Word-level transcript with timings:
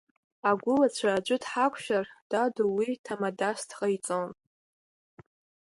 Агәылацәа 0.49 1.09
аӡәы 1.17 1.37
дҳақәшәар 1.43 2.05
даду 2.29 2.69
уи 2.75 2.89
ҭамадас 3.03 3.59
дҟаиҵон… 3.69 4.29